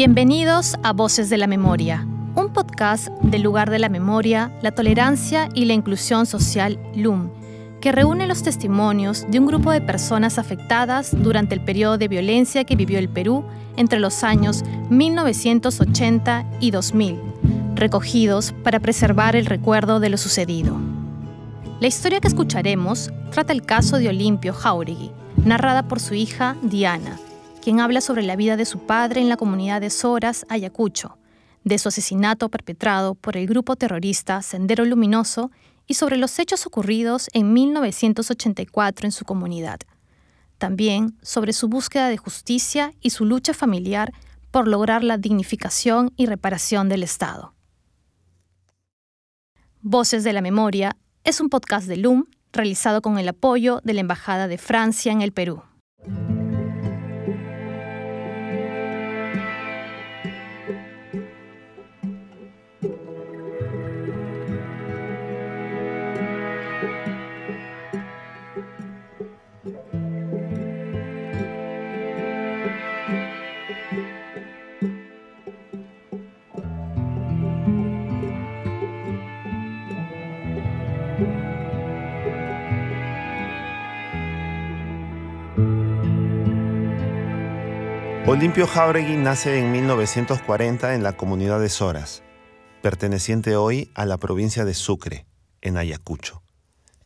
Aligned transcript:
Bienvenidos 0.00 0.76
a 0.84 0.92
Voces 0.92 1.28
de 1.28 1.38
la 1.38 1.48
Memoria, 1.48 2.06
un 2.36 2.52
podcast 2.52 3.08
del 3.20 3.42
lugar 3.42 3.68
de 3.68 3.80
la 3.80 3.88
memoria, 3.88 4.56
la 4.62 4.70
tolerancia 4.70 5.48
y 5.54 5.64
la 5.64 5.72
inclusión 5.72 6.24
social 6.24 6.78
LUM, 6.94 7.30
que 7.80 7.90
reúne 7.90 8.28
los 8.28 8.44
testimonios 8.44 9.26
de 9.28 9.40
un 9.40 9.46
grupo 9.46 9.72
de 9.72 9.80
personas 9.80 10.38
afectadas 10.38 11.10
durante 11.20 11.56
el 11.56 11.62
periodo 11.62 11.98
de 11.98 12.06
violencia 12.06 12.62
que 12.62 12.76
vivió 12.76 13.00
el 13.00 13.08
Perú 13.08 13.44
entre 13.76 13.98
los 13.98 14.22
años 14.22 14.62
1980 14.88 16.46
y 16.60 16.70
2000, 16.70 17.18
recogidos 17.74 18.54
para 18.62 18.78
preservar 18.78 19.34
el 19.34 19.46
recuerdo 19.46 19.98
de 19.98 20.10
lo 20.10 20.16
sucedido. 20.16 20.76
La 21.80 21.88
historia 21.88 22.20
que 22.20 22.28
escucharemos 22.28 23.10
trata 23.32 23.52
el 23.52 23.62
caso 23.62 23.98
de 23.98 24.10
Olimpio 24.10 24.54
Jauregui, 24.54 25.10
narrada 25.44 25.88
por 25.88 25.98
su 25.98 26.14
hija 26.14 26.54
Diana, 26.62 27.18
quien 27.68 27.80
habla 27.80 28.00
sobre 28.00 28.22
la 28.22 28.34
vida 28.34 28.56
de 28.56 28.64
su 28.64 28.78
padre 28.78 29.20
en 29.20 29.28
la 29.28 29.36
comunidad 29.36 29.82
de 29.82 29.90
Soras, 29.90 30.46
Ayacucho, 30.48 31.18
de 31.64 31.76
su 31.76 31.90
asesinato 31.90 32.48
perpetrado 32.48 33.14
por 33.14 33.36
el 33.36 33.46
grupo 33.46 33.76
terrorista 33.76 34.40
Sendero 34.40 34.86
Luminoso 34.86 35.50
y 35.86 35.92
sobre 35.92 36.16
los 36.16 36.38
hechos 36.38 36.64
ocurridos 36.64 37.28
en 37.34 37.52
1984 37.52 39.06
en 39.06 39.12
su 39.12 39.26
comunidad. 39.26 39.80
También 40.56 41.18
sobre 41.20 41.52
su 41.52 41.68
búsqueda 41.68 42.08
de 42.08 42.16
justicia 42.16 42.94
y 43.02 43.10
su 43.10 43.26
lucha 43.26 43.52
familiar 43.52 44.14
por 44.50 44.66
lograr 44.66 45.04
la 45.04 45.18
dignificación 45.18 46.14
y 46.16 46.24
reparación 46.24 46.88
del 46.88 47.02
Estado. 47.02 47.52
Voces 49.82 50.24
de 50.24 50.32
la 50.32 50.40
Memoria 50.40 50.96
es 51.22 51.38
un 51.38 51.50
podcast 51.50 51.86
de 51.86 51.98
LUM 51.98 52.24
realizado 52.50 53.02
con 53.02 53.18
el 53.18 53.28
apoyo 53.28 53.82
de 53.84 53.92
la 53.92 54.00
Embajada 54.00 54.48
de 54.48 54.56
Francia 54.56 55.12
en 55.12 55.20
el 55.20 55.32
Perú. 55.32 55.64
Olimpio 88.30 88.66
Jauregui 88.66 89.16
nace 89.16 89.58
en 89.58 89.72
1940 89.72 90.94
en 90.94 91.02
la 91.02 91.16
comunidad 91.16 91.60
de 91.60 91.70
Soras, 91.70 92.22
perteneciente 92.82 93.56
hoy 93.56 93.90
a 93.94 94.04
la 94.04 94.18
provincia 94.18 94.66
de 94.66 94.74
Sucre, 94.74 95.26
en 95.62 95.78
Ayacucho. 95.78 96.42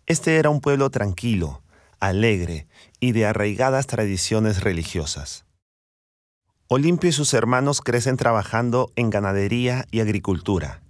Este 0.06 0.38
era 0.38 0.50
un 0.50 0.60
pueblo 0.60 0.90
tranquilo, 0.90 1.62
alegre 2.00 2.66
y 2.98 3.12
de 3.12 3.24
arraigadas 3.24 3.86
tradiciones 3.86 4.64
religiosas. 4.64 5.44
Olimpio 6.66 7.10
y 7.10 7.12
sus 7.12 7.34
hermanos 7.34 7.82
crecen 7.82 8.16
trabajando 8.16 8.90
en 8.96 9.10
ganadería 9.10 9.86
y 9.92 10.00
agricultura, 10.00 10.82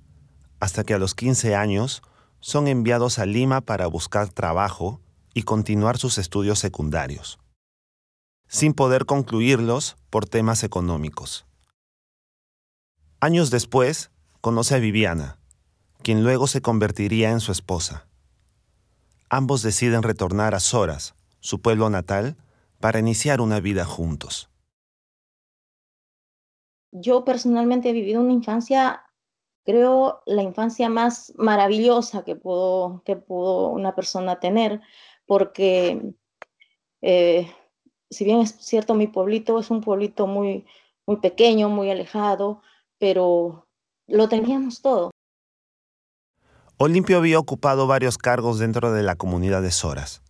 hasta 0.60 0.83
que 0.83 0.94
a 0.94 0.98
los 0.98 1.14
15 1.14 1.56
años 1.56 2.00
son 2.41 2.69
enviados 2.69 3.19
a 3.19 3.27
Lima 3.27 3.60
para 3.60 3.86
buscar 3.86 4.30
trabajo 4.30 5.03
y 5.34 5.42
continuar 5.42 5.98
sus 5.98 6.16
estudios 6.16 6.58
secundarios 6.58 7.41
sin 8.52 8.74
poder 8.74 9.06
concluirlos 9.06 9.96
por 10.10 10.26
temas 10.26 10.62
económicos. 10.62 11.46
Años 13.18 13.50
después, 13.50 14.10
conoce 14.42 14.74
a 14.74 14.78
Viviana, 14.78 15.38
quien 16.02 16.22
luego 16.22 16.46
se 16.46 16.60
convertiría 16.60 17.30
en 17.30 17.40
su 17.40 17.50
esposa. 17.50 18.06
Ambos 19.30 19.62
deciden 19.62 20.02
retornar 20.02 20.54
a 20.54 20.60
Soras, 20.60 21.14
su 21.40 21.62
pueblo 21.62 21.88
natal, 21.88 22.36
para 22.78 22.98
iniciar 22.98 23.40
una 23.40 23.58
vida 23.58 23.86
juntos. 23.86 24.50
Yo 26.90 27.24
personalmente 27.24 27.88
he 27.88 27.94
vivido 27.94 28.20
una 28.20 28.34
infancia, 28.34 29.02
creo, 29.64 30.20
la 30.26 30.42
infancia 30.42 30.90
más 30.90 31.32
maravillosa 31.38 32.22
que 32.22 32.36
pudo, 32.36 33.02
que 33.06 33.16
pudo 33.16 33.70
una 33.70 33.94
persona 33.94 34.40
tener, 34.40 34.82
porque 35.24 36.12
eh, 37.00 37.50
si 38.12 38.25
bien 38.25 38.41
es 38.41 38.56
cierto, 38.61 38.95
mi 38.95 39.06
pueblito 39.06 39.59
es 39.59 39.71
un 39.71 39.81
pueblito 39.81 40.27
muy, 40.27 40.67
muy 41.06 41.17
pequeño, 41.17 41.69
muy 41.69 41.91
alejado, 41.91 42.62
pero 42.99 43.67
lo 44.06 44.28
teníamos 44.28 44.83
todo. 44.83 45.11
Olimpio 46.77 47.19
había 47.19 47.39
ocupado 47.39 47.87
varios 47.87 48.19
cargos 48.19 48.59
dentro 48.59 48.93
de 48.93 49.03
la 49.03 49.17
comunidad 49.17 49.62
de 49.62 49.71
Soras. 49.71 50.23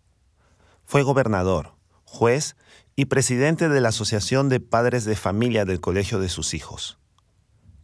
Fue 0.85 1.03
gobernador, 1.03 1.73
juez 2.03 2.55
y 2.95 3.05
presidente 3.05 3.69
de 3.69 3.81
la 3.81 3.89
Asociación 3.89 4.49
de 4.49 4.59
Padres 4.59 5.05
de 5.05 5.15
Familia 5.15 5.65
del 5.65 5.81
Colegio 5.81 6.19
de 6.19 6.29
sus 6.29 6.53
hijos. 6.53 6.99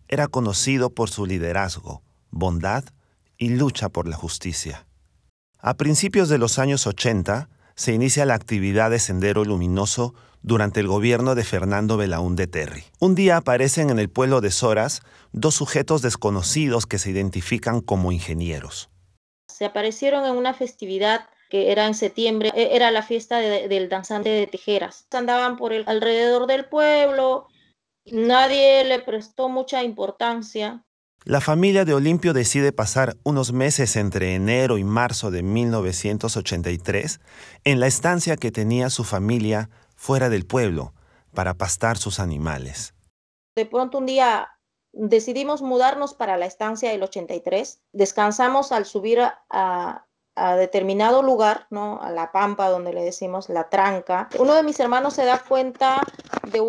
Era 0.08 0.28
conocido 0.28 0.92
por 0.92 1.10
su 1.10 1.26
liderazgo, 1.26 2.04
bondad 2.30 2.84
y 3.38 3.50
lucha 3.50 3.90
por 3.90 4.08
la 4.08 4.16
justicia. 4.16 4.88
A 5.60 5.76
principios 5.76 6.30
de 6.30 6.38
los 6.38 6.60
años 6.60 6.86
80, 6.88 7.50
se 7.80 7.94
inicia 7.94 8.26
la 8.26 8.34
actividad 8.34 8.92
de 8.92 9.00
Sendero 9.00 9.46
Luminoso 9.46 10.14
durante 10.42 10.82
el 10.82 10.88
gobierno 10.90 11.34
de 11.34 11.46
Fernando 11.46 11.96
Belaúnde 11.96 12.46
Terry. 12.46 12.84
Un 13.00 13.16
día 13.16 13.38
aparecen 13.38 13.90
en 13.90 14.00
el 14.00 14.10
pueblo 14.10 14.42
de 14.42 14.52
Soras 14.52 15.02
dos 15.32 15.56
sujetos 15.56 16.02
desconocidos 16.02 16.86
que 16.86 17.00
se 17.00 17.10
identifican 17.10 17.80
como 17.80 18.12
ingenieros. 18.12 18.90
Se 19.48 19.64
aparecieron 19.64 20.26
en 20.26 20.36
una 20.36 20.54
festividad 20.54 21.30
que 21.50 21.72
era 21.72 21.88
en 21.88 21.94
septiembre, 21.94 22.52
e, 22.54 22.76
era 22.76 22.92
la 22.92 23.02
fiesta 23.02 23.38
del 23.40 23.88
danzante 23.88 24.28
de 24.28 24.46
tijeras. 24.46 25.08
Andaban 25.12 25.56
por 25.56 25.72
el 25.72 25.86
alrededor 25.88 26.48
del 26.48 26.66
pueblo, 26.66 27.48
nadie 28.04 28.84
le 28.84 29.00
prestó 29.00 29.48
mucha 29.48 29.84
importancia. 29.84 30.84
La 31.26 31.42
familia 31.42 31.84
de 31.84 31.94
Olimpio 31.94 32.34
decide 32.34 32.72
pasar 32.72 33.18
unos 33.24 33.52
meses 33.52 33.98
entre 33.98 34.36
enero 34.36 34.78
y 34.78 34.86
marzo 34.86 35.32
de 35.32 35.44
1983 35.44 37.20
en 37.66 37.80
la 37.82 37.88
estancia 37.88 38.38
que 38.38 38.52
tenía 38.52 38.90
su 38.90 39.04
familia 39.04 39.70
fuera 39.96 40.30
del 40.30 40.46
pueblo 40.46 40.94
para 41.34 41.56
pastar 41.56 41.98
sus 41.98 42.22
animales. 42.22 42.94
De 43.56 43.66
pronto 43.66 43.98
un 43.98 44.06
día 44.06 44.48
decidimos 44.94 45.62
mudarnos 45.62 46.14
para 46.14 46.38
la 46.38 46.46
estancia 46.46 46.90
del 46.92 47.04
83. 47.04 47.82
Descansamos 47.92 48.72
al 48.72 48.86
subir 48.86 49.20
a, 49.20 50.06
a 50.36 50.56
determinado 50.56 51.22
lugar, 51.22 51.68
¿no? 51.70 52.02
A 52.02 52.12
la 52.12 52.32
pampa 52.32 52.70
donde 52.70 52.94
le 52.94 53.04
decimos 53.04 53.50
la 53.50 53.70
tranca. 53.70 54.30
Uno 54.40 54.54
de 54.56 54.64
mis 54.64 54.80
hermanos 54.80 55.16
se 55.16 55.26
da 55.26 55.40
cuenta 55.40 56.02
de 56.50 56.62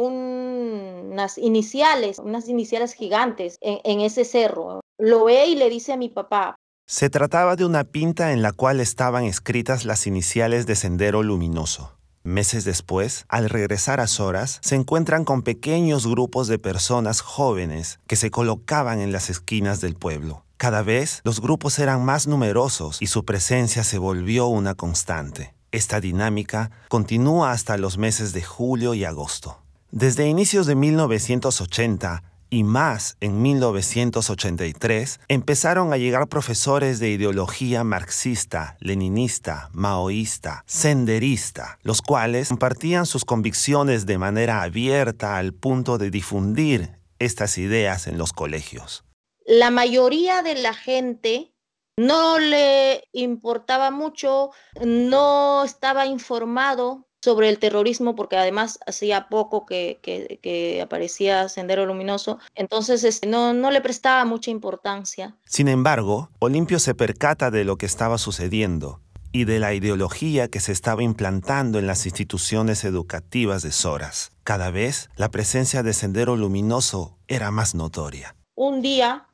unas 1.21 1.37
iniciales, 1.37 2.19
unas 2.19 2.49
iniciales 2.49 2.95
gigantes 2.95 3.59
en, 3.61 4.01
ese 4.01 4.25
cerro. 4.25 4.81
Lo 4.99 5.25
ve 5.25 5.49
y 5.49 5.55
le 5.55 5.69
dice 5.69 5.93
a 5.93 5.99
mi 5.99 6.09
papá, 6.09 6.57
se 6.87 7.11
trataba 7.11 7.57
de 7.57 7.67
una 7.67 7.85
pinta 7.85 8.33
en 8.33 8.41
la 8.43 8.53
cual 8.53 8.81
estaban 8.81 9.25
escritas 9.25 9.85
las 9.85 10.07
iniciales 10.07 10.67
de 10.67 10.75
Sendero 10.75 11.23
Luminoso. 11.23 11.93
Meses 12.25 12.65
después, 12.65 13.27
al 13.29 13.49
regresar 13.49 14.01
a 14.01 14.07
Soras, 14.07 14.59
se 14.63 14.77
encuentran 14.77 15.25
con 15.25 15.43
pequeños 15.43 16.07
grupos 16.07 16.49
de 16.49 16.59
personas 16.59 17.21
jóvenes 17.21 18.01
que 18.07 18.17
se 18.17 18.31
colocaban 18.31 19.01
en 19.01 19.13
las 19.13 19.31
esquinas 19.31 19.81
del 19.81 19.95
pueblo. 19.95 20.45
Cada 20.57 20.83
vez 20.83 21.21
los 21.23 21.41
grupos 21.41 21.79
eran 21.79 22.05
más 22.05 22.27
numerosos 22.27 23.01
y 23.01 23.07
su 23.07 23.25
presencia 23.25 23.85
se 23.85 23.99
volvió 23.99 24.47
una 24.47 24.75
constante. 24.75 25.55
Esta 25.71 26.01
dinámica 26.01 26.71
continúa 26.89 27.53
hasta 27.53 27.77
los 27.77 27.99
meses 27.99 28.33
de 28.33 28.43
julio 28.43 28.95
y 28.95 29.05
agosto. 29.05 29.63
Desde 29.93 30.29
inicios 30.29 30.67
de 30.67 30.77
1980 30.77 32.23
y 32.49 32.63
más 32.63 33.17
en 33.21 33.43
1983, 33.43 35.19
empezaron 35.27 35.93
a 35.93 35.97
llegar 35.97 36.29
profesores 36.29 37.01
de 37.01 37.11
ideología 37.11 37.83
marxista, 37.83 38.77
leninista, 38.79 39.69
maoísta, 39.73 40.63
senderista, 40.67 41.81
los 41.83 42.03
cuales 42.03 42.51
compartían 42.51 43.05
sus 43.05 43.25
convicciones 43.25 44.07
de 44.07 44.19
manera 44.19 44.63
abierta 44.63 45.37
al 45.37 45.53
punto 45.55 45.99
de 45.99 46.11
difundir 46.13 46.93
estas 47.19 47.59
ideas 47.59 48.07
en 48.07 48.17
los 48.17 48.33
colegios. 48.33 49.05
La 49.45 49.73
mayoría 49.73 50.43
de 50.43 50.55
la 50.55 50.73
gente 50.73 51.53
no 51.97 52.39
le 52.39 53.09
importaba 53.13 53.91
mucho, 53.91 54.51
no 54.85 55.65
estaba 55.65 56.07
informado 56.07 57.10
sobre 57.23 57.49
el 57.49 57.59
terrorismo, 57.59 58.15
porque 58.15 58.37
además 58.37 58.79
hacía 58.87 59.29
poco 59.29 59.67
que, 59.67 60.81
aparecía 60.83 61.49
Sendero 61.49 61.87
Luminoso, 61.87 62.39
entonces 62.55 63.05
este, 63.05 63.29
no, 63.29 63.53
no 63.53 63.71
le 63.71 63.81
prestaba 63.81 64.25
mucha 64.25 64.51
importancia. 64.51 65.37
Sin 65.45 65.69
embargo, 65.69 66.31
Olimpio 66.39 66.79
se 66.79 66.95
percata 66.95 67.51
de 67.51 67.65
lo 67.65 67.77
que 67.77 67.87
estaba 67.87 68.19
sucediendo 68.19 69.01
y 69.33 69.45
de 69.45 69.61
la 69.61 69.75
ideología 69.75 70.49
que 70.49 70.61
se 70.61 70.73
estaba 70.73 71.03
implantando 71.03 71.79
en 71.79 71.87
las 71.87 72.07
instituciones 72.07 72.85
educativas 72.85 73.63
de 73.63 73.73
Soras. 73.73 74.33
Cada 74.43 74.71
vez 74.71 75.09
la 75.17 75.31
presencia 75.31 75.83
de 75.83 75.93
Sendero 75.93 76.37
Luminoso 76.37 77.17
era 77.29 77.51
más 77.51 77.75
notoria. 77.75 78.35
Un 78.55 78.83
día 78.83 79.27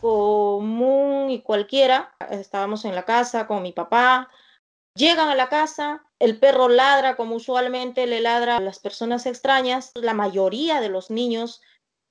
común 0.00 1.30
y 1.30 1.42
cualquiera, 1.42 2.12
estábamos 2.30 2.84
en 2.84 2.94
la 2.94 3.04
casa 3.04 3.46
con 3.46 3.62
mi 3.62 3.72
papá, 3.72 4.28
llegan 4.94 5.28
a 5.28 5.36
la 5.36 5.48
casa, 5.48 6.02
el 6.22 6.38
perro 6.38 6.68
ladra 6.68 7.16
como 7.16 7.36
usualmente 7.36 8.06
le 8.06 8.20
ladra 8.20 8.56
a 8.56 8.60
las 8.60 8.78
personas 8.78 9.26
extrañas, 9.26 9.92
la 9.94 10.14
mayoría 10.14 10.80
de 10.80 10.88
los 10.88 11.10
niños 11.10 11.60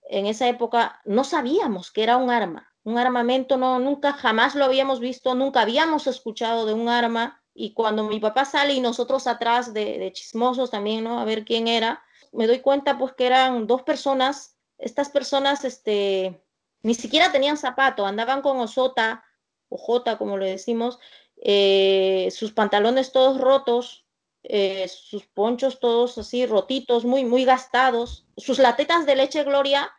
en 0.04 0.26
esa 0.26 0.48
época 0.48 1.02
no 1.06 1.24
sabíamos 1.24 1.92
que 1.92 2.04
era 2.04 2.18
un 2.18 2.30
arma 2.30 2.72
un 2.84 2.98
armamento 2.98 3.58
no, 3.58 3.80
nunca 3.80 4.14
jamás 4.14 4.56
lo 4.56 4.66
habíamos 4.66 5.00
visto, 5.00 5.36
nunca 5.36 5.62
habíamos 5.62 6.08
escuchado 6.08 6.66
de 6.66 6.74
un 6.74 6.90
arma. 6.90 7.44
Y 7.54 7.74
cuando 7.74 8.04
mi 8.04 8.20
papá 8.20 8.46
sale 8.46 8.74
y 8.74 8.80
nosotros 8.80 9.28
atrás 9.28 9.74
de, 9.74 10.12
chismosos 10.14 10.72
también, 10.72 11.04
¿no? 11.04 11.20
A 11.20 11.26
ver 11.26 11.46
quién 11.46 11.68
era, 11.68 12.02
me 12.32 12.48
doy 12.48 12.60
cuenta 12.60 12.98
pues 12.98 13.14
que 13.14 13.28
eran 13.28 13.68
dos 13.68 13.84
personas. 13.84 14.58
Estas 14.78 15.10
personas, 15.10 15.64
este, 15.66 16.44
ni 16.82 16.96
siquiera 16.96 17.32
tenían 17.32 17.58
zapato, 17.58 18.06
andaban 18.06 18.42
con 18.42 18.58
osota, 18.60 19.26
o 19.70 19.78
jota 19.78 20.18
como 20.18 20.38
le 20.38 20.50
decimos, 20.50 20.98
eh, 21.42 22.30
sus 22.32 22.52
pantalones 22.54 23.12
todos 23.12 23.42
rotos, 23.42 24.06
eh, 24.44 24.88
sus 24.88 25.26
ponchos 25.26 25.80
todos 25.80 26.18
así 26.18 26.46
rotitos, 26.46 27.04
muy, 27.04 27.26
muy 27.26 27.46
gastados, 27.46 28.26
sus 28.38 28.60
latetas 28.60 29.06
de 29.06 29.16
leche 29.16 29.44
Gloria 29.44 29.92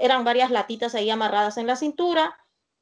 eran 0.00 0.24
varias 0.24 0.50
latitas 0.50 0.94
ahí 0.94 1.10
amarradas 1.10 1.56
en 1.56 1.66
la 1.66 1.76
cintura, 1.76 2.36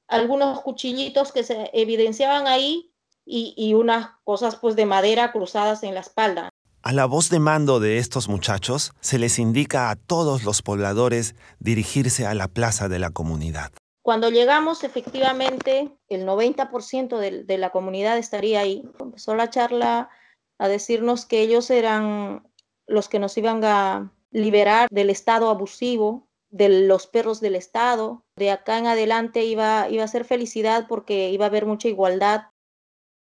algunos 0.09 0.61
cuchillitos 0.63 1.33
que 1.33 1.45
se 1.45 1.71
evidenciaban 1.73 2.47
ahí 2.47 2.93
y, 3.25 3.75
unas 3.75 4.09
cosas 4.25 4.57
pues 4.57 4.75
de 4.75 4.87
madera 4.87 5.33
cruzadas 5.33 5.83
en 5.83 5.95
la 5.95 6.01
espalda. 6.01 6.49
A 6.83 6.93
la 6.93 7.05
voz 7.05 7.29
de 7.29 7.39
mando 7.39 7.79
de 7.79 7.99
estos 7.99 8.29
muchachos 8.29 8.93
se 9.01 9.19
les 9.19 9.39
indica 9.39 9.91
a 9.91 9.97
todos 9.97 10.45
los 10.45 10.63
pobladores 10.63 11.35
dirigirse 11.59 12.27
a 12.27 12.35
la 12.35 12.49
plaza 12.49 12.89
de 12.89 12.99
la 12.99 13.11
comunidad. 13.11 13.71
Cuando 14.09 14.31
llegamos, 14.31 14.85
efectivamente, 14.85 15.95
el 16.09 16.25
90% 16.25 17.19
de, 17.19 17.45
de, 17.45 17.59
la 17.59 17.69
comunidad 17.69 18.17
estaría 18.17 18.61
ahí. 18.61 18.89
Empezó 18.99 19.35
la 19.35 19.51
charla 19.51 20.09
a 20.57 20.67
decirnos 20.67 21.27
que 21.27 21.43
ellos 21.43 21.69
eran 21.69 22.51
los 22.87 23.11
que 23.11 23.19
nos 23.19 23.37
iban 23.37 23.63
a 23.65 24.11
liberar 24.31 24.89
del 24.91 25.11
estado 25.11 25.51
abusivo 25.51 26.27
de 26.49 26.87
los 26.87 27.07
perros 27.07 27.43
del 27.43 27.55
Estado. 27.55 28.25
De 28.35 28.51
acá 28.51 28.79
en 28.79 28.87
adelante 28.87 29.45
iba, 29.45 29.91
iba 29.91 30.05
a 30.05 30.09
ser 30.09 30.25
felicidad 30.25 30.87
porque 30.89 31.29
iba 31.29 31.45
a 31.45 31.49
haber 31.49 31.67
mucha 31.67 31.89
igualdad. 31.89 32.45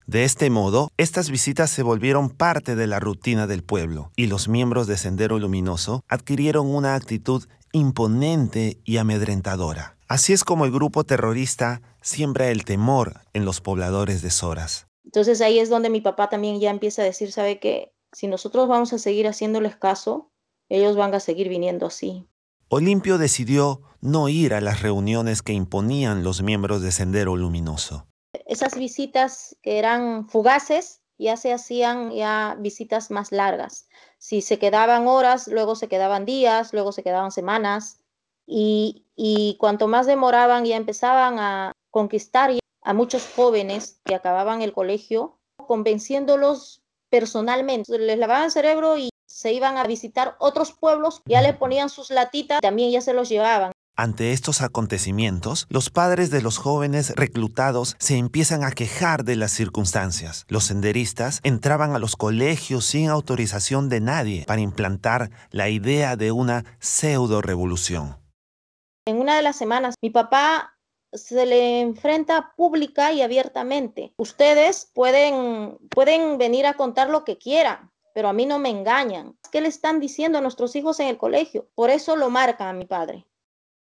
De 0.06 0.23
este 0.23 0.50
modo, 0.50 0.88
estas 0.95 1.29
visitas 1.29 1.69
se 1.69 1.83
volvieron 1.83 2.29
parte 2.29 2.77
de 2.77 2.88
la 2.88 3.01
rutina 3.01 3.45
del 3.45 3.65
pueblo 3.65 4.13
y 4.15 4.27
los 4.27 4.47
miembros 4.47 4.88
de 4.88 4.95
Sendero 4.95 5.38
Luminoso 5.38 6.06
adquirieron 6.07 6.73
una 6.73 6.95
actitud 6.95 7.44
imponente 7.73 8.79
y 8.85 8.97
amedrentadora. 8.97 9.97
Así 10.12 10.34
es 10.34 10.44
como 10.44 10.66
el 10.66 10.74
grupo 10.74 11.06
terrorista 11.06 11.81
siembra 12.02 12.50
el 12.50 12.66
temor 12.66 13.22
en 13.31 13.46
los 13.46 13.62
pobladores 13.62 14.22
de 14.22 14.30
Soras. 14.30 14.88
Entonces 15.06 15.40
ahí 15.40 15.58
es 15.58 15.69
donde 15.69 15.90
mi 15.90 16.02
papá 16.02 16.28
también 16.28 16.60
ya 16.60 16.69
empieza 16.69 17.02
a 17.02 17.06
decir, 17.06 17.31
¿sabe 17.31 17.62
qué? 17.62 17.94
Si 18.12 18.28
nosotros 18.28 18.68
vamos 18.68 18.92
a 18.92 18.98
seguir 18.98 19.25
haciéndoles 19.25 19.78
caso, 19.78 20.30
ellos 20.68 20.98
van 20.98 21.16
a 21.16 21.22
seguir 21.22 21.48
viniendo 21.48 21.86
así. 21.86 22.28
Olimpio 22.68 23.18
decidió 23.18 23.84
no 24.02 24.28
ir 24.28 24.54
a 24.54 24.60
las 24.60 24.81
reuniones 24.81 25.42
que 25.42 25.54
imponían 25.54 26.25
los 26.25 26.42
miembros 26.42 26.81
de 26.81 26.92
Sendero 26.92 27.38
Luminoso. 27.38 28.06
Esas 28.48 28.75
visitas 28.75 29.56
que 29.62 29.80
eran 29.80 30.28
fugaces 30.28 31.00
ya 31.18 31.38
se 31.38 31.54
hacían 31.54 32.12
ya 32.12 32.57
visitas 32.60 33.12
más 33.12 33.31
largas. 33.31 33.88
Si 34.18 34.42
se 34.42 34.60
quedaban 34.60 35.07
horas, 35.07 35.48
luego 35.48 35.75
se 35.75 35.88
quedaban 35.88 36.25
días, 36.25 36.74
luego 36.74 36.92
se 36.92 37.02
quedaban 37.02 37.31
semanas 37.31 38.00
y, 38.46 39.06
cuanto 39.60 39.88
más 39.88 40.08
demoraban 40.08 40.66
ya 40.66 40.76
empezaban 40.76 41.40
a 41.40 41.74
conquistar 41.90 42.52
a 42.84 42.94
muchos 42.94 43.28
jóvenes 43.36 44.00
que 44.06 44.16
acababan 44.16 44.62
el 44.62 44.74
colegio, 44.74 45.38
convenciéndolos 45.68 46.82
personalmente. 47.10 47.98
Les 47.98 48.18
lavaban 48.18 48.46
el 48.46 48.52
cerebro 48.52 48.98
y 48.98 49.10
se 49.28 49.54
iban 49.54 49.78
a 49.78 49.84
visitar 49.84 50.36
otros 50.40 50.74
pueblos, 50.74 51.22
ya 51.26 51.42
le 51.42 51.54
ponían 51.54 51.90
sus 51.90 52.10
latitas, 52.10 52.62
también 52.62 52.92
ya 52.92 53.02
se 53.02 53.14
los 53.14 53.30
llevaban. 53.30 53.72
Ante 53.96 54.32
estos 54.32 54.62
acontecimientos, 54.62 55.68
los 55.70 55.90
padres 55.90 56.32
de 56.32 56.42
los 56.42 56.58
jóvenes 56.58 57.14
reclutados 57.16 57.96
se 58.00 58.18
empiezan 58.18 58.64
a 58.64 58.72
quejar 58.72 59.26
de 59.26 59.36
las 59.36 59.52
circunstancias. 59.52 60.46
Los 60.48 60.64
senderistas 60.64 61.40
entraban 61.44 61.94
a 61.94 62.00
los 62.00 62.16
colegios 62.16 62.86
sin 62.86 63.10
autorización 63.10 63.90
de 63.90 64.00
nadie 64.00 64.46
para 64.48 64.62
implantar 64.62 65.30
la 65.52 65.70
idea 65.70 66.16
de 66.16 66.32
una 66.32 66.66
pseudo 66.80 67.42
revolución. 67.42 68.20
En 69.06 69.19
una 69.19 69.36
de 69.36 69.42
las 69.42 69.56
semanas, 69.56 69.95
mi 70.01 70.09
papá 70.09 70.77
se 71.12 71.45
le 71.45 71.81
enfrenta 71.81 72.53
pública 72.56 73.12
y 73.12 73.21
abiertamente. 73.21 74.13
Ustedes 74.18 74.92
pueden, 74.94 75.77
pueden 75.89 76.38
venir 76.38 76.65
a 76.65 76.75
contar 76.75 77.09
lo 77.09 77.24
que 77.24 77.38
quieran, 77.38 77.92
pero 78.13 78.30
a 78.30 78.33
mí 78.33 78.45
no 78.45 78.59
me 78.59 78.69
engañan. 78.69 79.38
¿Qué 79.51 79.62
le 79.62 79.68
están 79.68 80.00
diciendo 80.00 80.38
a 80.38 80.42
nuestros 80.42 80.75
hijos 80.75 81.00
en 81.00 81.07
el 81.07 81.18
colegio? 81.18 81.68
Por 81.75 81.89
eso 81.89 82.15
lo 82.15 82.30
marca 82.30 82.69
a 82.69 82.74
mi 82.74 82.86
padre. 82.86 83.25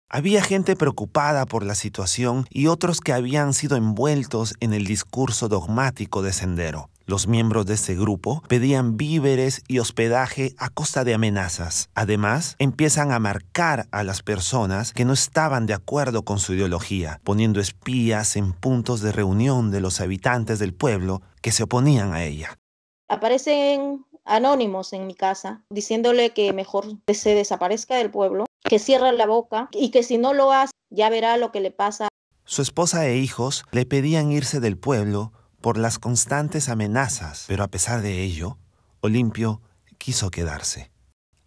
Había 0.08 0.44
gente 0.44 0.76
preocupada 0.76 1.48
por 1.48 1.66
la 1.66 1.74
situación 1.74 2.46
y 2.52 2.68
otros 2.68 3.02
que 3.02 3.12
habían 3.12 3.54
sido 3.54 3.76
envueltos 3.76 4.54
en 4.60 4.74
el 4.74 4.86
discurso 4.86 5.50
dogmático 5.50 6.22
de 6.22 6.32
Sendero. 6.32 6.90
Los 7.08 7.28
miembros 7.28 7.66
de 7.66 7.74
ese 7.74 7.96
grupo 7.96 8.44
pedían 8.48 8.98
víveres 8.98 9.64
y 9.68 9.80
hospedaje 9.80 10.54
a 10.60 10.70
costa 10.70 11.04
de 11.04 11.16
amenazas. 11.16 11.90
Además, 11.96 12.56
empiezan 12.60 13.12
a 13.12 13.20
marcar 13.20 13.88
a 13.92 14.04
las 14.04 14.22
personas 14.22 14.94
que 14.94 15.06
no 15.06 15.14
estaban 15.14 15.66
de 15.66 15.74
acuerdo 15.74 16.24
con 16.24 16.38
su 16.38 16.54
ideología, 16.54 17.20
poniendo 17.24 17.60
espías 17.60 18.36
en 18.36 18.54
puntos 18.54 19.02
de 19.02 19.12
reunión 19.12 19.72
de 19.72 19.82
los 19.82 20.02
habitantes 20.02 20.60
del 20.60 20.74
pueblo 20.74 21.24
que 21.42 21.52
se 21.52 21.64
oponían 21.64 22.14
a 22.14 22.24
ella. 22.24 22.60
Aparecen 23.08 24.06
anónimos 24.24 24.94
en 24.94 25.08
mi 25.08 25.16
casa, 25.16 25.64
diciéndole 25.70 26.32
que 26.32 26.54
mejor 26.54 26.86
se 27.12 27.36
desaparezca 27.36 27.96
del 27.96 28.12
pueblo, 28.12 28.46
que 28.68 28.80
cierre 28.80 29.12
la 29.14 29.26
boca 29.26 29.70
y 29.72 29.90
que 29.92 30.04
si 30.04 30.18
no 30.18 30.34
lo 30.34 30.52
hace, 30.52 30.72
ya 30.90 31.10
verá 31.10 31.38
lo 31.38 31.52
que 31.52 31.60
le 31.60 31.72
pasa. 31.72 32.08
Su 32.46 32.62
esposa 32.62 33.08
e 33.08 33.18
hijos 33.18 33.66
le 33.72 33.86
pedían 33.86 34.32
irse 34.32 34.60
del 34.60 34.78
pueblo 34.78 35.32
por 35.62 35.78
las 35.78 35.98
constantes 35.98 36.70
amenazas, 36.70 37.46
pero 37.48 37.64
a 37.64 37.68
pesar 37.68 38.02
de 38.02 38.22
ello, 38.22 38.58
Olimpio 39.02 39.62
quiso 39.98 40.30
quedarse. 40.30 40.92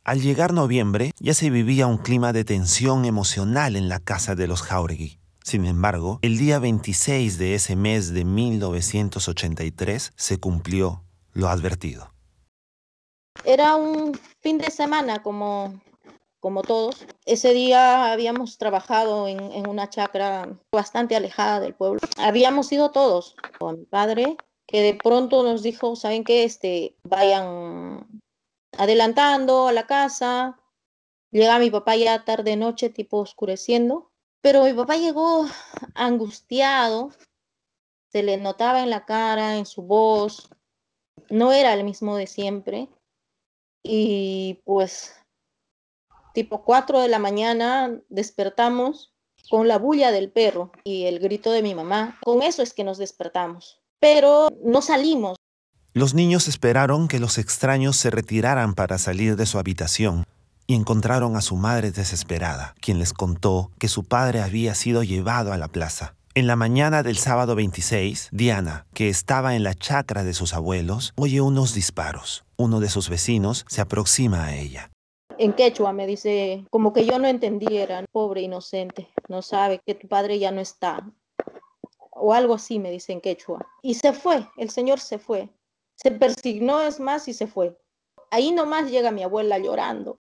Al 0.04 0.22
llegar 0.22 0.52
noviembre 0.52 1.12
ya 1.20 1.34
se 1.34 1.50
vivía 1.50 1.86
un 1.86 1.98
clima 1.98 2.32
de 2.32 2.44
tensión 2.44 3.04
emocional 3.04 3.76
en 3.76 3.88
la 3.88 4.00
casa 4.00 4.34
de 4.34 4.48
los 4.48 4.62
Jauregui. 4.62 5.18
Sin 5.44 5.66
embargo, 5.66 6.18
el 6.22 6.38
día 6.38 6.58
26 6.58 7.38
de 7.38 7.54
ese 7.54 7.76
mes 7.76 8.12
de 8.12 8.24
1983 8.24 10.12
se 10.16 10.40
cumplió 10.40 11.04
lo 11.32 11.48
advertido. 11.48 12.12
Era 13.44 13.76
un 13.76 14.18
fin 14.40 14.58
de 14.58 14.70
semana 14.70 15.22
como, 15.22 15.80
como 16.40 16.62
todos. 16.62 17.06
Ese 17.24 17.52
día 17.52 18.12
habíamos 18.12 18.58
trabajado 18.58 19.28
en, 19.28 19.68
una 19.68 19.90
chacra 19.90 20.58
bastante 20.72 21.16
alejada 21.16 21.60
del 21.60 21.74
pueblo. 21.74 22.00
Habíamos 22.18 22.70
ido 22.72 22.90
todos, 22.90 23.36
con 23.58 23.80
mi 23.80 23.84
padre, 23.86 24.36
que 24.66 24.80
de 24.82 24.94
pronto 24.94 25.42
nos 25.42 25.62
dijo, 25.62 25.96
¿saben 25.96 26.24
qué? 26.24 26.44
Este, 26.44 26.96
vayan 27.02 28.06
adelantando 28.76 29.68
a 29.68 29.72
la 29.72 29.86
casa. 29.86 30.60
Llega 31.30 31.58
mi 31.58 31.70
papá 31.70 31.96
ya 31.96 32.24
tarde 32.24 32.56
noche, 32.56 32.90
tipo 32.90 33.18
oscureciendo. 33.18 34.10
Pero 34.40 34.64
mi 34.64 34.72
papá 34.72 34.96
llegó 34.96 35.46
angustiado, 35.94 37.10
se 38.10 38.22
le 38.22 38.36
notaba 38.36 38.82
en 38.82 38.90
la 38.90 39.04
cara, 39.04 39.56
en 39.56 39.66
su 39.66 39.82
voz, 39.82 40.48
no 41.28 41.52
era 41.52 41.74
el 41.74 41.84
mismo 41.84 42.16
de 42.16 42.26
siempre. 42.26 42.88
Y 43.82 44.60
pues 44.64 45.17
tipo 46.38 46.62
4 46.62 47.00
de 47.00 47.08
la 47.08 47.18
mañana 47.18 47.90
despertamos 48.10 49.12
con 49.50 49.66
la 49.66 49.76
bulla 49.76 50.12
del 50.12 50.30
perro 50.30 50.70
y 50.84 51.06
el 51.06 51.18
grito 51.18 51.50
de 51.50 51.64
mi 51.64 51.74
mamá. 51.74 52.16
Con 52.22 52.44
eso 52.44 52.62
es 52.62 52.72
que 52.72 52.84
nos 52.84 52.96
despertamos. 52.96 53.80
Pero 53.98 54.48
no 54.64 54.80
salimos. 54.80 55.36
Los 55.94 56.14
niños 56.14 56.46
esperaron 56.46 57.08
que 57.08 57.18
los 57.18 57.38
extraños 57.38 57.96
se 57.96 58.10
retiraran 58.10 58.74
para 58.74 58.98
salir 58.98 59.34
de 59.34 59.46
su 59.46 59.58
habitación 59.58 60.26
y 60.68 60.76
encontraron 60.76 61.34
a 61.34 61.40
su 61.40 61.56
madre 61.56 61.90
desesperada, 61.90 62.76
quien 62.80 63.00
les 63.00 63.12
contó 63.12 63.72
que 63.80 63.88
su 63.88 64.04
padre 64.04 64.40
había 64.40 64.76
sido 64.76 65.02
llevado 65.02 65.52
a 65.52 65.58
la 65.58 65.66
plaza. 65.66 66.14
En 66.34 66.46
la 66.46 66.54
mañana 66.54 67.02
del 67.02 67.16
sábado 67.16 67.56
26, 67.56 68.28
Diana, 68.30 68.86
que 68.94 69.08
estaba 69.08 69.56
en 69.56 69.64
la 69.64 69.74
chacra 69.74 70.22
de 70.22 70.34
sus 70.34 70.54
abuelos, 70.54 71.14
oye 71.16 71.40
unos 71.40 71.74
disparos. 71.74 72.44
Uno 72.56 72.78
de 72.78 72.90
sus 72.90 73.08
vecinos 73.08 73.64
se 73.66 73.80
aproxima 73.80 74.44
a 74.44 74.54
ella. 74.54 74.92
En 75.38 75.52
quechua 75.52 75.92
me 75.92 76.08
dice, 76.08 76.64
como 76.68 76.92
que 76.92 77.06
yo 77.06 77.16
no 77.20 77.28
entendiera, 77.28 78.04
pobre 78.10 78.42
inocente, 78.42 79.08
no 79.28 79.40
sabe 79.40 79.80
que 79.86 79.94
tu 79.94 80.08
padre 80.08 80.40
ya 80.40 80.50
no 80.50 80.60
está. 80.60 81.08
o 82.10 82.34
algo 82.34 82.54
así, 82.54 82.80
me 82.80 82.90
dicen 82.90 83.20
quechua. 83.20 83.64
Y 83.80 83.94
se 83.94 84.12
fue, 84.12 84.48
el 84.56 84.70
señor 84.70 84.98
se 84.98 85.20
fue. 85.20 85.48
Se 85.94 86.10
persignó, 86.10 86.80
es 86.80 86.98
más, 86.98 87.28
y 87.28 87.34
se 87.34 87.46
fue. 87.46 87.78
Ahí 88.32 88.50
nomás 88.50 88.90
llega 88.90 89.12
mi 89.12 89.22
abuela 89.22 89.58
llorando. 89.58 90.18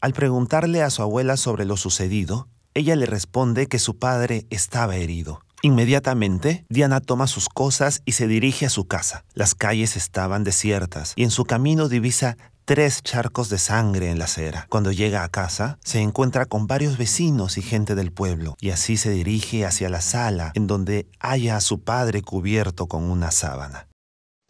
Al 0.00 0.12
preguntarle 0.12 0.82
a 0.82 0.90
su 0.90 1.02
abuela 1.02 1.36
sobre 1.36 1.64
lo 1.64 1.76
sucedido, 1.76 2.46
ella 2.74 2.94
le 2.94 3.06
responde 3.06 3.66
que 3.66 3.80
su 3.80 3.98
padre 3.98 4.46
estaba 4.50 4.94
herido. 4.94 5.40
Inmediatamente, 5.64 6.66
Diana 6.68 7.00
toma 7.00 7.28
sus 7.28 7.48
cosas 7.48 8.02
y 8.04 8.12
se 8.12 8.26
dirige 8.26 8.66
a 8.66 8.70
su 8.70 8.86
casa. 8.86 9.24
Las 9.34 9.54
calles 9.54 9.96
estaban 9.96 10.42
desiertas 10.42 11.12
y 11.14 11.22
en 11.22 11.30
su 11.30 11.44
camino 11.44 11.88
divisa 11.88 12.36
tres 12.64 13.02
charcos 13.02 13.48
de 13.48 13.58
sangre 13.58 14.10
en 14.10 14.18
la 14.18 14.24
acera. 14.24 14.66
Cuando 14.68 14.92
llega 14.92 15.24
a 15.24 15.28
casa, 15.28 15.78
se 15.84 16.00
encuentra 16.00 16.46
con 16.46 16.66
varios 16.66 16.98
vecinos 16.98 17.58
y 17.58 17.62
gente 17.62 17.94
del 17.94 18.12
pueblo, 18.12 18.56
y 18.60 18.70
así 18.70 18.96
se 18.96 19.10
dirige 19.10 19.66
hacia 19.66 19.88
la 19.88 20.00
sala, 20.00 20.52
en 20.54 20.66
donde 20.66 21.06
halla 21.20 21.56
a 21.56 21.60
su 21.60 21.82
padre 21.82 22.22
cubierto 22.22 22.86
con 22.86 23.04
una 23.04 23.30
sábana. 23.30 23.88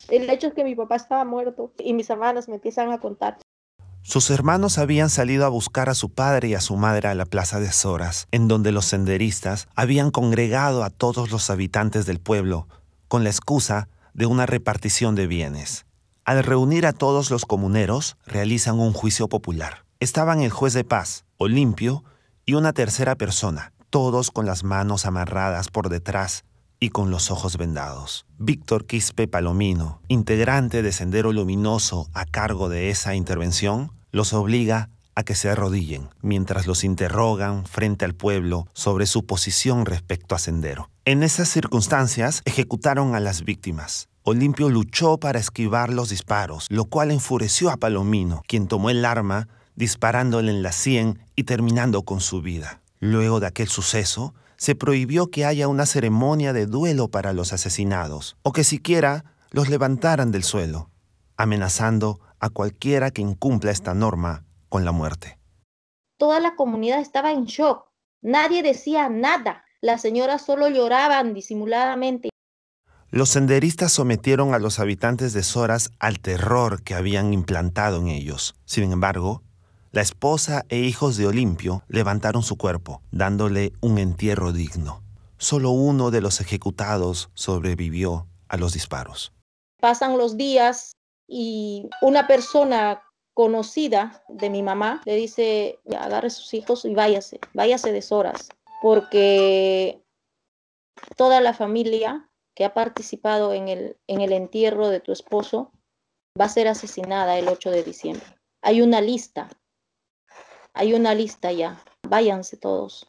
El 0.09 0.29
hecho 0.29 0.49
es 0.49 0.55
que 0.55 0.65
mi 0.65 0.75
papá 0.75 0.97
estaba 0.97 1.25
muerto 1.25 1.73
y 1.79 1.93
mis 1.93 2.11
hermanas 2.11 2.49
me 2.49 2.57
empiezan 2.57 2.91
a 2.93 2.99
contar. 2.99 3.39
Sus 4.05 4.31
hermanos 4.31 4.79
habían 4.79 5.11
salido 5.11 5.47
a 5.47 5.49
buscar 5.49 5.89
a 5.89 5.95
su 5.95 6.11
padre 6.11 6.49
y 6.49 6.55
a 6.55 6.61
su 6.61 6.77
madre 6.77 7.09
a 7.09 7.15
la 7.15 7.25
plaza 7.25 7.61
de 7.61 7.71
Soras, 7.71 8.27
en 8.33 8.49
donde 8.49 8.73
los 8.73 8.87
senderistas 8.87 9.69
habían 9.77 10.11
congregado 10.11 10.83
a 10.83 10.91
todos 10.91 11.31
los 11.31 11.51
habitantes 11.51 12.05
del 12.05 12.19
pueblo 12.19 12.67
con 13.07 13.23
la 13.23 13.31
excusa 13.31 13.89
de 14.13 14.27
una 14.27 14.45
repartición 14.45 15.15
de 15.15 15.29
bienes. 15.29 15.87
Al 16.25 16.45
reunir 16.45 16.87
a 16.87 16.93
todos 16.93 17.33
los 17.33 17.45
comuneros, 17.45 18.17
realizan 18.27 18.79
un 18.79 18.93
juicio 18.93 19.29
popular. 19.29 19.85
Estaban 19.99 20.41
el 20.41 20.51
juez 20.51 20.73
de 20.73 20.85
paz, 20.85 21.25
Olimpio, 21.37 22.05
y 22.47 22.55
una 22.55 22.73
tercera 22.73 23.17
persona, 23.17 23.73
todos 23.91 24.31
con 24.31 24.47
las 24.47 24.63
manos 24.63 25.05
amarradas 25.05 25.69
por 25.69 25.89
detrás 25.89 26.45
y 26.79 26.91
con 26.91 27.11
los 27.11 27.33
ojos 27.33 27.57
vendados. 27.57 28.25
Víctor 28.39 28.87
Quispe 28.87 29.27
Palomino, 29.27 30.01
integrante 30.07 30.83
de 30.83 30.93
Sendero 30.93 31.33
Luminoso 31.33 32.09
a 32.13 32.25
cargo 32.25 32.69
de 32.69 32.91
esa 32.91 33.17
intervención, 33.17 33.91
los 34.13 34.33
obliga 34.33 34.91
a 35.17 35.25
que 35.25 35.35
se 35.35 35.51
arrodillen 35.51 36.09
mientras 36.23 36.69
los 36.69 36.85
interrogan 36.85 37.67
frente 37.67 38.05
al 38.05 38.15
pueblo 38.15 38.67
sobre 38.75 39.07
su 39.07 39.27
posición 39.27 39.87
respecto 39.87 40.37
a 40.37 40.39
Sendero. 40.39 40.89
En 41.05 41.25
esas 41.25 41.49
circunstancias 41.49 42.43
ejecutaron 42.45 43.17
a 43.17 43.21
las 43.21 43.43
víctimas. 43.43 44.09
Olimpio 44.25 44.69
luchó 44.69 45.19
para 45.19 45.41
esquivar 45.41 45.93
los 45.93 46.11
disparos, 46.11 46.67
lo 46.71 46.85
cual 46.85 47.11
enfureció 47.11 47.71
a 47.71 47.77
Palomino, 47.77 48.43
quien 48.47 48.69
tomó 48.69 48.89
el 48.89 49.05
arma 49.05 49.49
disparándole 49.75 50.53
en 50.53 50.63
la 50.63 50.71
sien 50.71 51.19
y 51.35 51.43
terminando 51.43 52.03
con 52.03 52.21
su 52.21 52.41
vida. 52.41 52.83
Luego 53.01 53.41
de 53.41 53.49
aquel 53.49 53.67
suceso, 53.67 54.33
se 54.57 54.77
prohibió 54.77 55.29
que 55.29 55.45
haya 55.45 55.67
una 55.67 55.87
ceremonia 55.87 56.53
de 56.53 56.67
duelo 56.67 57.09
para 57.09 57.33
los 57.33 57.53
asesinados, 57.53 58.37
o 58.43 58.53
que 58.53 58.63
siquiera 58.63 59.25
los 59.51 59.69
levantaran 59.69 60.31
del 60.31 60.45
suelo, 60.45 60.89
amenazando 61.37 62.21
a 62.39 62.49
cualquiera 62.49 63.11
que 63.11 63.23
incumpla 63.23 63.73
esta 63.73 63.93
norma 63.93 64.45
con 64.69 64.85
la 64.85 64.93
muerte. 64.93 65.37
Toda 66.17 66.39
la 66.39 66.55
comunidad 66.55 67.01
estaba 67.01 67.33
en 67.33 67.47
shock. 67.47 67.89
Nadie 68.21 68.63
decía 68.63 69.09
nada. 69.09 69.65
Las 69.81 70.01
señoras 70.01 70.43
solo 70.43 70.69
lloraban 70.69 71.35
disimuladamente. 71.35 72.32
Los 73.15 73.29
senderistas 73.29 73.93
sometieron 73.93 74.55
a 74.55 74.59
los 74.59 74.79
habitantes 74.79 75.35
de 75.35 75.43
Soras 75.43 75.91
al 75.99 76.19
terror 76.19 76.83
que 76.83 76.95
habían 76.95 77.35
implantado 77.35 77.99
en 77.99 78.09
ellos. 78.09 78.55
Sin 78.65 78.91
embargo, 78.91 79.43
la 79.91 80.01
esposa 80.01 80.65
e 80.71 80.79
hijos 80.79 81.19
de 81.19 81.27
Olimpio 81.27 81.83
levantaron 81.89 82.43
su 82.43 82.57
cuerpo, 82.57 83.03
dándole 83.11 83.75
un 83.83 83.99
entierro 83.99 84.53
digno. 84.53 85.03
Solo 85.37 85.73
uno 85.73 86.11
de 86.11 86.23
los 86.23 86.41
ejecutados 86.41 87.29
sobrevivió 87.35 88.29
a 88.49 88.57
los 88.57 88.73
disparos. 88.73 89.35
Pasan 89.79 90.17
los 90.17 90.39
días 90.39 90.93
y 91.29 91.91
una 92.01 92.27
persona 92.27 93.03
conocida 93.35 94.25
de 94.31 94.49
mi 94.49 94.63
mamá 94.63 95.03
le 95.05 95.17
dice, 95.17 95.79
agarre 96.01 96.31
sus 96.31 96.55
hijos 96.55 96.87
y 96.87 96.95
váyase, 96.95 97.41
váyase 97.53 97.93
de 97.93 98.03
horas, 98.09 98.49
porque 98.81 100.03
toda 101.19 101.43
la 101.43 101.53
familia 101.53 102.31
que 102.55 102.65
ha 102.65 102.75
participado 102.75 103.53
en 103.53 103.69
el, 103.69 103.97
en 104.07 104.21
el 104.21 104.33
entierro 104.33 104.89
de 104.89 105.01
tu 105.01 105.13
esposo 105.13 105.73
va 106.39 106.47
a 106.47 106.51
ser 106.51 106.69
asesinada 106.69 107.39
el 107.39 107.49
8 107.49 107.71
de 107.71 107.83
diciembre. 107.83 108.27
Hay 108.63 108.81
una 108.81 109.01
lista 109.01 109.49
hay 110.75 110.95
una 110.95 111.15
lista 111.15 111.53
ya. 111.53 111.83
Váyanse 112.09 112.57
todos. 112.57 113.07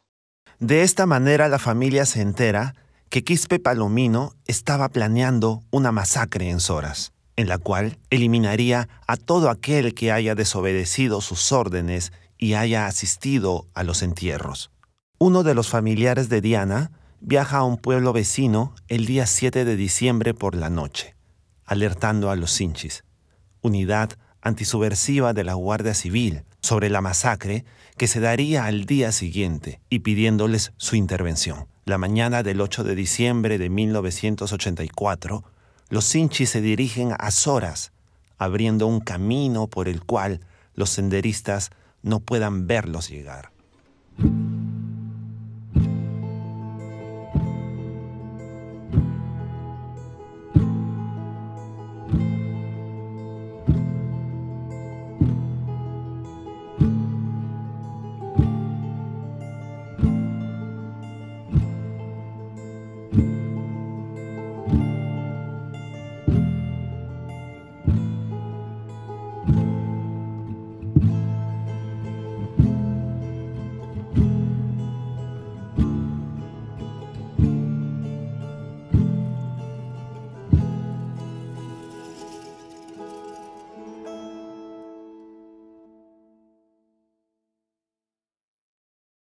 De 0.58 0.82
esta 0.82 1.06
manera 1.06 1.48
la 1.48 1.58
familia 1.58 2.06
se 2.06 2.20
entera 2.20 2.74
que 3.08 3.24
Quispe 3.24 3.58
Palomino 3.58 4.34
estaba 4.46 4.88
planeando 4.88 5.62
una 5.70 5.92
masacre 5.92 6.50
en 6.50 6.60
Soras, 6.60 7.12
en 7.36 7.48
la 7.48 7.58
cual 7.58 7.98
eliminaría 8.10 8.88
a 9.06 9.16
todo 9.16 9.50
aquel 9.50 9.94
que 9.94 10.12
haya 10.12 10.34
desobedecido 10.34 11.20
sus 11.20 11.52
órdenes 11.52 12.12
y 12.38 12.54
haya 12.54 12.86
asistido 12.86 13.66
a 13.74 13.84
los 13.84 14.02
entierros. 14.02 14.70
Uno 15.18 15.42
de 15.42 15.54
los 15.54 15.68
familiares 15.68 16.28
de 16.28 16.40
Diana 16.40 16.90
viaja 17.26 17.58
a 17.58 17.64
un 17.64 17.78
pueblo 17.78 18.12
vecino 18.12 18.74
el 18.86 19.06
día 19.06 19.26
7 19.26 19.64
de 19.64 19.76
diciembre 19.76 20.34
por 20.34 20.54
la 20.54 20.68
noche, 20.68 21.14
alertando 21.64 22.30
a 22.30 22.36
los 22.36 22.50
Sinchis, 22.50 23.02
unidad 23.62 24.10
antisubversiva 24.42 25.32
de 25.32 25.42
la 25.42 25.54
Guardia 25.54 25.94
Civil, 25.94 26.44
sobre 26.60 26.90
la 26.90 27.00
masacre 27.00 27.64
que 27.96 28.08
se 28.08 28.20
daría 28.20 28.66
al 28.66 28.84
día 28.84 29.10
siguiente 29.10 29.80
y 29.88 30.00
pidiéndoles 30.00 30.72
su 30.76 30.96
intervención. 30.96 31.66
La 31.86 31.96
mañana 31.96 32.42
del 32.42 32.60
8 32.60 32.84
de 32.84 32.94
diciembre 32.94 33.56
de 33.56 33.70
1984, 33.70 35.44
los 35.88 36.04
Sinchis 36.04 36.50
se 36.50 36.60
dirigen 36.60 37.14
a 37.18 37.30
Soras, 37.30 37.92
abriendo 38.36 38.86
un 38.86 39.00
camino 39.00 39.66
por 39.66 39.88
el 39.88 40.04
cual 40.04 40.40
los 40.74 40.90
senderistas 40.90 41.70
no 42.02 42.20
puedan 42.20 42.66
verlos 42.66 43.08
llegar. 43.08 43.53